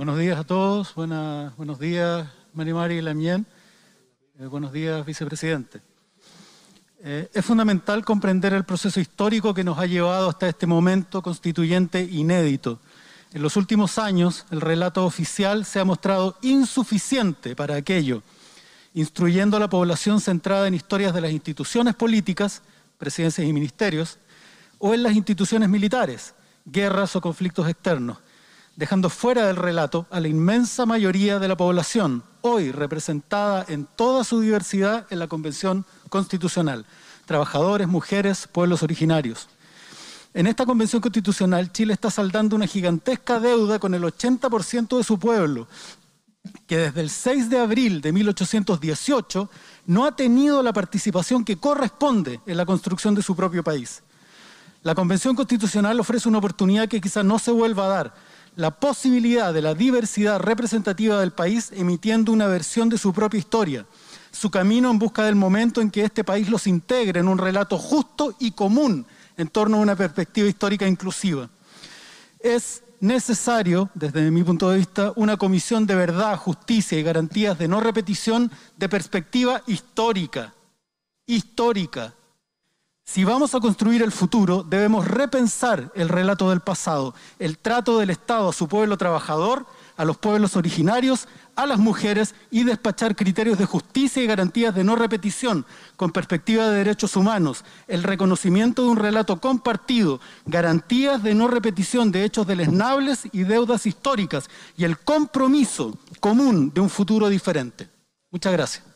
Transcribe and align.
Buenos 0.00 0.18
días 0.18 0.38
a 0.38 0.44
todos, 0.44 0.94
buenos 0.94 1.78
días 1.78 2.26
Marimari 2.54 2.94
y 2.94 3.00
Lamien, 3.02 3.44
eh, 4.38 4.46
buenos 4.46 4.72
días 4.72 5.04
vicepresidente. 5.04 5.82
Eh, 7.00 7.28
es 7.34 7.44
fundamental 7.44 8.02
comprender 8.02 8.54
el 8.54 8.64
proceso 8.64 8.98
histórico 8.98 9.52
que 9.52 9.62
nos 9.62 9.78
ha 9.78 9.84
llevado 9.84 10.30
hasta 10.30 10.48
este 10.48 10.66
momento 10.66 11.20
constituyente 11.20 12.00
inédito. 12.02 12.80
En 13.34 13.42
los 13.42 13.58
últimos 13.58 13.98
años 13.98 14.46
el 14.50 14.62
relato 14.62 15.04
oficial 15.04 15.66
se 15.66 15.80
ha 15.80 15.84
mostrado 15.84 16.38
insuficiente 16.40 17.54
para 17.54 17.74
aquello, 17.74 18.22
instruyendo 18.94 19.58
a 19.58 19.60
la 19.60 19.68
población 19.68 20.22
centrada 20.22 20.66
en 20.66 20.72
historias 20.72 21.12
de 21.12 21.20
las 21.20 21.30
instituciones 21.30 21.94
políticas, 21.94 22.62
presidencias 22.96 23.46
y 23.46 23.52
ministerios, 23.52 24.16
o 24.78 24.94
en 24.94 25.02
las 25.02 25.12
instituciones 25.12 25.68
militares, 25.68 26.32
guerras 26.64 27.14
o 27.16 27.20
conflictos 27.20 27.68
externos, 27.68 28.16
dejando 28.76 29.10
fuera 29.10 29.46
del 29.46 29.56
relato 29.56 30.06
a 30.10 30.20
la 30.20 30.28
inmensa 30.28 30.86
mayoría 30.86 31.38
de 31.38 31.48
la 31.48 31.56
población, 31.56 32.22
hoy 32.40 32.72
representada 32.72 33.64
en 33.68 33.86
toda 33.96 34.24
su 34.24 34.40
diversidad 34.40 35.06
en 35.10 35.18
la 35.18 35.28
Convención 35.28 35.84
Constitucional, 36.08 36.86
trabajadores, 37.26 37.88
mujeres, 37.88 38.48
pueblos 38.50 38.82
originarios. 38.82 39.48
En 40.32 40.46
esta 40.46 40.64
Convención 40.64 41.02
Constitucional, 41.02 41.72
Chile 41.72 41.92
está 41.92 42.10
saldando 42.10 42.54
una 42.54 42.66
gigantesca 42.66 43.40
deuda 43.40 43.78
con 43.78 43.94
el 43.94 44.02
80% 44.02 44.96
de 44.96 45.04
su 45.04 45.18
pueblo, 45.18 45.66
que 46.66 46.78
desde 46.78 47.00
el 47.00 47.10
6 47.10 47.50
de 47.50 47.58
abril 47.58 48.00
de 48.00 48.12
1818 48.12 49.50
no 49.86 50.06
ha 50.06 50.14
tenido 50.14 50.62
la 50.62 50.72
participación 50.72 51.44
que 51.44 51.56
corresponde 51.56 52.40
en 52.46 52.56
la 52.56 52.64
construcción 52.64 53.14
de 53.14 53.22
su 53.22 53.34
propio 53.34 53.64
país. 53.64 54.02
La 54.82 54.94
Convención 54.94 55.36
Constitucional 55.36 56.00
ofrece 56.00 56.28
una 56.28 56.38
oportunidad 56.38 56.88
que 56.88 57.00
quizá 57.00 57.22
no 57.22 57.38
se 57.38 57.50
vuelva 57.50 57.84
a 57.86 57.88
dar, 57.88 58.14
la 58.56 58.70
posibilidad 58.70 59.54
de 59.54 59.62
la 59.62 59.74
diversidad 59.74 60.40
representativa 60.40 61.20
del 61.20 61.32
país 61.32 61.70
emitiendo 61.72 62.32
una 62.32 62.46
versión 62.46 62.88
de 62.88 62.98
su 62.98 63.12
propia 63.12 63.38
historia, 63.38 63.86
su 64.30 64.50
camino 64.50 64.90
en 64.90 64.98
busca 64.98 65.24
del 65.24 65.34
momento 65.34 65.80
en 65.80 65.90
que 65.90 66.04
este 66.04 66.24
país 66.24 66.48
los 66.48 66.66
integre 66.66 67.20
en 67.20 67.28
un 67.28 67.38
relato 67.38 67.78
justo 67.78 68.34
y 68.38 68.52
común 68.52 69.06
en 69.36 69.48
torno 69.48 69.78
a 69.78 69.80
una 69.80 69.96
perspectiva 69.96 70.48
histórica 70.48 70.86
inclusiva. 70.86 71.48
Es 72.38 72.82
necesario, 73.00 73.88
desde 73.94 74.30
mi 74.30 74.42
punto 74.42 74.70
de 74.70 74.78
vista, 74.78 75.12
una 75.16 75.36
comisión 75.36 75.86
de 75.86 75.94
verdad, 75.94 76.36
justicia 76.36 76.98
y 76.98 77.02
garantías 77.02 77.58
de 77.58 77.68
no 77.68 77.80
repetición 77.80 78.50
de 78.76 78.88
perspectiva 78.88 79.62
histórica, 79.66 80.54
histórica, 81.26 82.14
si 83.12 83.24
vamos 83.24 83.56
a 83.56 83.60
construir 83.60 84.02
el 84.02 84.12
futuro, 84.12 84.62
debemos 84.62 85.04
repensar 85.08 85.90
el 85.96 86.08
relato 86.08 86.48
del 86.50 86.60
pasado, 86.60 87.12
el 87.40 87.58
trato 87.58 87.98
del 87.98 88.10
Estado 88.10 88.50
a 88.50 88.52
su 88.52 88.68
pueblo 88.68 88.96
trabajador, 88.96 89.66
a 89.96 90.04
los 90.04 90.16
pueblos 90.16 90.54
originarios, 90.54 91.26
a 91.56 91.66
las 91.66 91.80
mujeres 91.80 92.36
y 92.52 92.62
despachar 92.62 93.16
criterios 93.16 93.58
de 93.58 93.66
justicia 93.66 94.22
y 94.22 94.28
garantías 94.28 94.76
de 94.76 94.84
no 94.84 94.94
repetición 94.94 95.66
con 95.96 96.12
perspectiva 96.12 96.68
de 96.68 96.78
derechos 96.78 97.16
humanos, 97.16 97.64
el 97.88 98.04
reconocimiento 98.04 98.82
de 98.82 98.90
un 98.90 98.96
relato 98.96 99.40
compartido, 99.40 100.20
garantías 100.46 101.20
de 101.20 101.34
no 101.34 101.48
repetición 101.48 102.12
de 102.12 102.24
hechos 102.24 102.46
deleznables 102.46 103.22
y 103.32 103.42
deudas 103.42 103.86
históricas 103.86 104.48
y 104.76 104.84
el 104.84 104.96
compromiso 104.98 105.98
común 106.20 106.70
de 106.72 106.80
un 106.80 106.88
futuro 106.88 107.28
diferente. 107.28 107.88
Muchas 108.30 108.52
gracias. 108.52 108.89